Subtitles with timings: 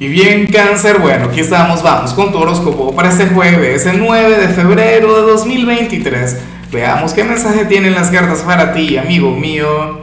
[0.00, 4.38] Y bien, cáncer, bueno, aquí estamos, vamos con tu horóscopo para este jueves, el 9
[4.38, 6.36] de febrero de 2023.
[6.70, 10.02] Veamos qué mensaje tienen las cartas para ti, amigo mío.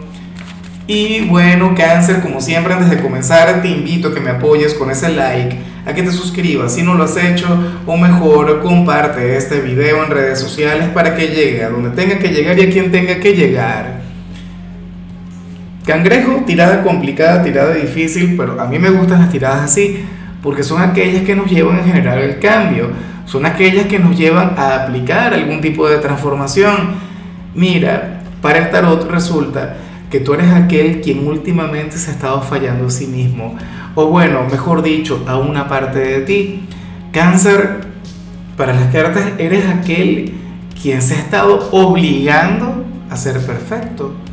[0.86, 4.92] Y bueno, cáncer, como siempre, antes de comenzar, te invito a que me apoyes con
[4.92, 5.56] ese like,
[5.86, 7.48] a que te suscribas si no lo has hecho,
[7.86, 12.34] o mejor, comparte este video en redes sociales para que llegue a donde tenga que
[12.34, 14.02] llegar y a quien tenga que llegar.
[15.86, 20.04] Cangrejo, tirada complicada, tirada difícil, pero a mí me gustan las tiradas así,
[20.42, 22.90] porque son aquellas que nos llevan a generar el cambio,
[23.26, 26.96] son aquellas que nos llevan a aplicar algún tipo de transformación.
[27.54, 29.78] Mira, para el tarot resulta
[30.10, 33.56] que tú eres aquel quien últimamente se ha estado fallando a sí mismo,
[33.94, 36.62] o bueno, mejor dicho, a una parte de ti.
[37.12, 37.82] Cáncer,
[38.58, 40.34] para las cartas, eres aquel
[40.82, 44.25] quien se ha estado obligando a ser perfecto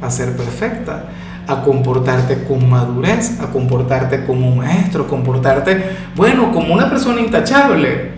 [0.00, 1.04] a ser perfecta,
[1.46, 8.12] a comportarte con madurez, a comportarte como un maestro, comportarte, bueno, como una persona intachable.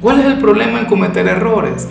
[0.00, 1.88] ¿Cuál es el problema en cometer errores?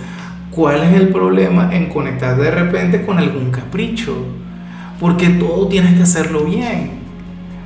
[0.52, 4.16] ¿Cuál es el problema en conectar de repente con algún capricho?
[5.00, 7.02] Porque todo tienes que hacerlo bien.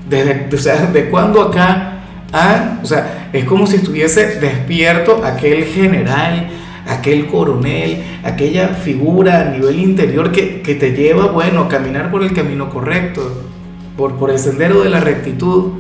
[0.10, 2.00] Desde, o sea, de cuando acá,
[2.32, 6.48] ah, o sea, es como si estuviese despierto aquel general
[6.88, 12.34] aquel coronel, aquella figura a nivel interior que, te lleva, bueno, a caminar por el
[12.34, 13.44] camino correcto,
[13.96, 15.74] por, por el sendero de la rectitud.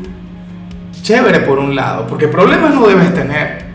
[1.01, 3.65] Chévere por un lado, porque problemas no debes tener.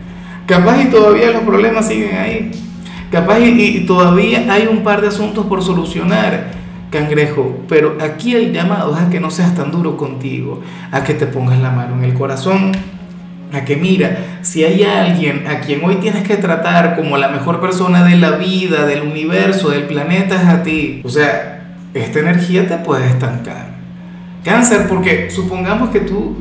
[0.45, 2.51] Capaz y todavía los problemas siguen ahí.
[3.11, 6.51] Capaz y, y todavía hay un par de asuntos por solucionar,
[6.91, 7.59] cangrejo.
[7.67, 10.61] Pero aquí el llamado es a que no seas tan duro contigo,
[10.91, 12.71] a que te pongas la mano en el corazón
[13.53, 17.61] a que mira, si hay alguien a quien hoy tienes que tratar como la mejor
[17.61, 21.01] persona de la vida, del universo, del planeta, es a ti.
[21.05, 23.73] O sea, esta energía te puede estancar.
[24.43, 26.37] Cáncer, porque supongamos que tú,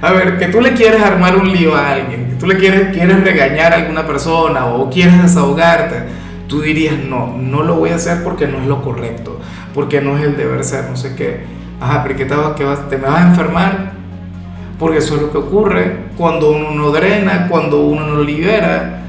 [0.00, 2.96] a ver, que tú le quieres armar un lío a alguien, que tú le quieres,
[2.96, 5.96] quieres regañar a alguna persona o quieres desahogarte,
[6.48, 9.38] tú dirías, no, no lo voy a hacer porque no es lo correcto,
[9.72, 11.44] porque no es el deber ser, no sé qué.
[11.80, 13.93] Ajá, pero ¿qué te, vas, te me vas a enfermar?
[14.78, 19.02] Porque eso es lo que ocurre cuando uno no drena, cuando uno no libera,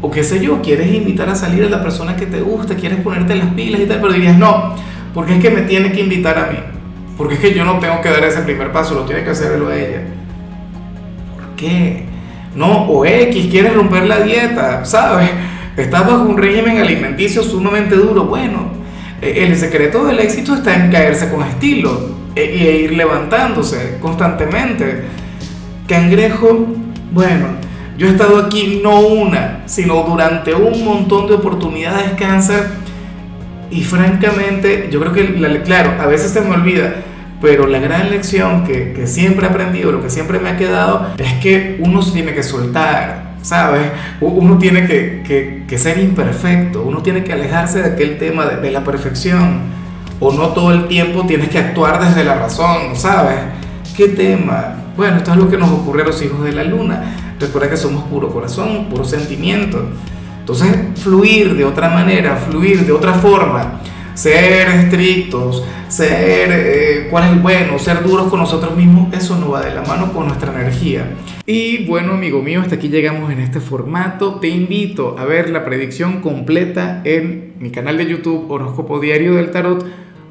[0.00, 3.00] o qué sé yo, quieres invitar a salir a la persona que te gusta, quieres
[3.00, 4.74] ponerte las pilas y tal, pero dirías, no,
[5.14, 6.58] porque es que me tiene que invitar a mí,
[7.16, 9.72] porque es que yo no tengo que dar ese primer paso, lo tiene que hacerlo
[9.72, 10.02] ella.
[11.36, 12.04] ¿Por qué?
[12.54, 15.30] No, o X, quieres romper la dieta, ¿sabes?
[15.76, 18.68] Estás bajo un régimen alimenticio sumamente duro, bueno,
[19.22, 25.04] e, el secreto del éxito está en caerse con estilo e, e ir levantándose constantemente.
[25.86, 26.66] Cangrejo,
[27.12, 27.46] bueno,
[27.96, 32.66] yo he estado aquí no una, sino durante un montón de oportunidades cáncer
[33.70, 36.94] y francamente yo creo que, claro, a veces se me olvida,
[37.40, 41.08] pero la gran lección que, que, siempre he aprendido, lo que siempre me ha quedado,
[41.18, 43.90] es que uno se tiene que soltar, ¿sabes?
[44.20, 48.82] Uno tiene que, que, ser imperfecto, uno tiene que alejarse de aquel tema de la
[48.82, 49.83] perfección
[50.20, 53.38] o no todo el tiempo tienes que actuar desde la razón, ¿sabes?
[53.96, 54.76] ¿Qué tema?
[54.96, 57.34] Bueno, esto es lo que nos ocurre a los hijos de la luna.
[57.38, 59.84] Recuerda que somos puro corazón, puro sentimiento.
[60.40, 63.80] Entonces, fluir de otra manera, fluir de otra forma,
[64.14, 69.50] ser estrictos, ser eh, cuál es el bueno, ser duros con nosotros mismos, eso no
[69.50, 71.10] va de la mano con nuestra energía.
[71.46, 74.34] Y bueno, amigo mío, hasta aquí llegamos en este formato.
[74.34, 79.50] Te invito a ver la predicción completa en mi canal de YouTube Horóscopo Diario del
[79.50, 80.03] Tarot